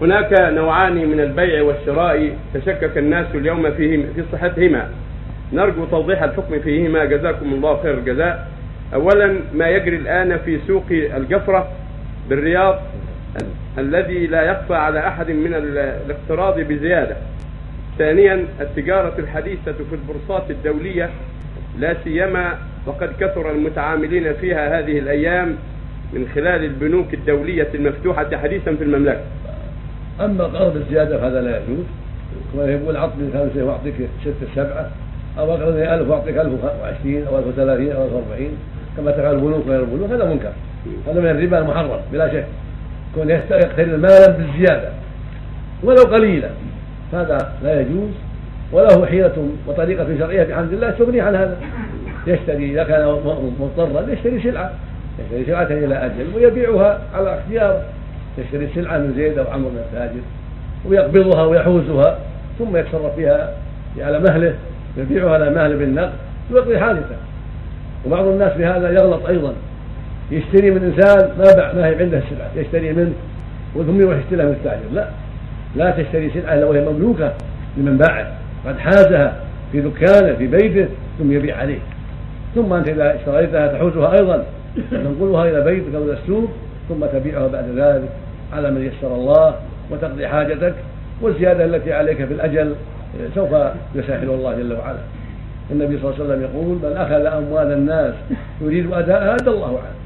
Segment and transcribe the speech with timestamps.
[0.00, 4.88] هناك نوعان من البيع والشراء تشكك الناس اليوم فيه في صحتهما.
[5.52, 7.04] نرجو توضيح الحكم فيهما.
[7.04, 8.48] جزاكم الله خير الجزاء.
[8.94, 11.68] اولا ما يجري الآن في سوق الجفرة
[12.28, 12.82] بالرياض
[13.78, 17.16] الذي لا يخفى على أحد من الاقتراض بزيادة.
[17.98, 21.10] ثانيا التجارة الحديثة في البورصات الدولية
[21.78, 25.56] لا سيما وقد كثر المتعاملين فيها هذه الأيام
[26.12, 29.20] من خلال البنوك الدولية المفتوحة حديثا في المملكة.
[30.20, 31.84] أما قرض الزيادة فهذا لا يجوز.
[32.52, 34.90] كما يقول عطني خمسه وأعطيك ستة سبعة
[35.38, 38.48] أو اقرضني 1000 وأعطيك 1020 أو 1030 أو 1040
[38.96, 40.52] كما تفعل البنوك وغير البنوك هذا منكر.
[41.06, 42.46] هذا من الربا المحرم بلا شك.
[43.14, 44.88] كون يقترض المال بالزيادة
[45.82, 46.50] ولو قليلا
[47.12, 48.10] هذا لا يجوز.
[48.72, 51.56] وله حيلة وطريقة شرعية بحمد الله تغني عن هذا.
[52.26, 53.06] يشتري إذا كان
[53.60, 54.70] مضطرا يشتري سلعة
[55.20, 57.82] يشتري سلعة إلى أجل ويبيعها على اختياره
[58.38, 60.20] يشتري سلعة من زيد أو عمرو من التاجر
[60.88, 62.18] ويقبضها ويحوزها
[62.58, 63.54] ثم يتصرف فيها
[63.98, 64.54] على مهله
[64.96, 66.12] يبيعها على مهله بالنقد
[66.50, 67.16] ويقضي حاجته
[68.06, 69.52] وبعض الناس في هذا يغلط أيضا.
[70.30, 73.12] يشتري من إنسان ما باع ما هي عنده السلعة يشتري منه
[73.74, 74.94] ثم يروح يشتريها من التاجر.
[74.94, 75.08] لا
[75.76, 77.32] لا تشتري سلعة إلا وهي مملوكة
[77.76, 78.34] لمن باعها.
[78.66, 79.36] قد حازها
[79.72, 81.78] في دكانه في بيته ثم يبيع عليه.
[82.54, 84.44] ثم أنت إذا اشتريتها تحوزها أيضا.
[84.90, 86.50] تنقلها إلى بيتك أو إلى السوق
[86.88, 88.08] ثم تبيعها بعد ذلك.
[88.52, 89.54] على من يسر الله
[89.90, 90.74] وتقضي حاجتك
[91.22, 92.74] والزيادة التي عليك في الأجل
[93.34, 93.50] سوف
[93.94, 94.98] يسهل الله جل وعلا.
[95.70, 98.14] النبي صلى الله عليه وسلم يقول من أخذ أموال الناس
[98.60, 99.98] يريد أداءها أدى الله عنه.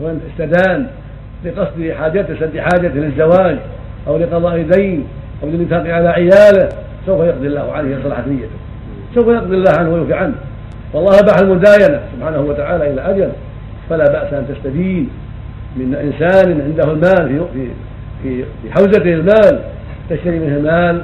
[0.00, 0.86] ومن استدان
[1.44, 3.56] لقصد حاجته سد حاجته للزواج
[4.06, 5.06] أو لقضاء دين
[5.42, 6.68] أو للإنفاق على عياله
[7.06, 8.58] سوف يقضي الله عنه يصلح نيته.
[9.14, 10.34] سوف يقضي الله عنه ويوفي عنه.
[10.92, 13.32] والله اباح المداينة سبحانه وتعالى إلى أجل
[13.90, 15.10] فلا بأس أن تستدين.
[15.76, 17.68] من إنسان عنده المال في
[18.22, 19.60] في في, حوزته المال
[20.10, 21.02] تشتري منه المال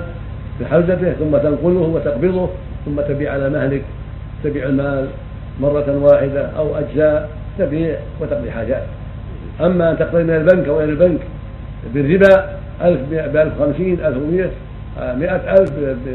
[0.58, 2.48] في حوزته ثم تنقله وتقبضه
[2.86, 3.82] ثم تبيع على مهلك
[4.44, 5.06] تبيع المال
[5.60, 7.28] مرة واحدة أو أجزاء
[7.58, 8.82] تبيع وتقضي حاجات.
[9.60, 11.20] أما أن تقضي من البنك أو غير البنك
[11.94, 14.50] بالربا ألف بألف خمسين ألف ومئة
[14.98, 15.72] مئة ألف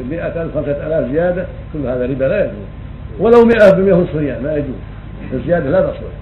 [0.09, 2.53] مئة ألف خمسة ألاف زيادة كل هذا ربا لا يجوز.
[3.19, 4.75] ولو مئة بمئة نصف ما يجوز.
[5.33, 6.20] الزيادة لا تصلح.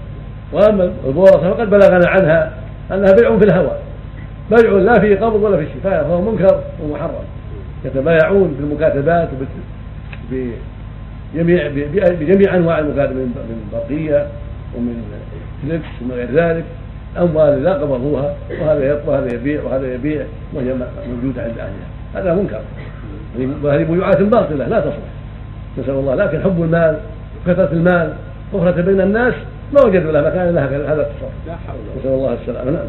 [0.52, 2.52] وأما البورصة فقد بلغنا عنها
[2.92, 3.76] أنها بيع في الهوى
[4.50, 7.24] بيع لا في قبض ولا في شفاء فهو منكر ومحرم.
[7.84, 9.28] يتبايعون بالمكاتبات
[10.30, 14.26] بجميع بجميع أنواع المكاتبه من بقية
[14.76, 15.02] ومن
[15.62, 16.64] فليكس ومن غير ذلك.
[17.18, 20.22] أموال لا قبضوها وهذا وهذا يبيع وهذا يبيع
[20.54, 20.74] وهي
[21.08, 21.88] موجودة عند أهلها.
[22.14, 22.60] هذا منكر.
[23.62, 24.94] وهذه بيوعات باطلة لا تصلح
[25.78, 26.98] نسأل الله لكن حب المال
[27.46, 28.12] وكثره المال
[28.52, 29.34] وفرة بين الناس
[29.72, 31.30] ما وجدوا لها مكان لها هذا التصرف
[31.98, 32.70] نسأل الله السلامة.
[32.70, 32.86] نعم.